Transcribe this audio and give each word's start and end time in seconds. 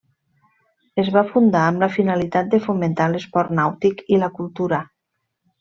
Es 1.03 1.11
va 1.17 1.23
fundar 1.33 1.61
amb 1.73 1.85
la 1.85 1.91
finalitat 1.99 2.49
de 2.55 2.61
fomentar 2.65 3.09
l’esport 3.13 3.55
nàutic 3.61 4.03
i 4.17 4.23
la 4.25 4.35
cultura. 4.39 4.85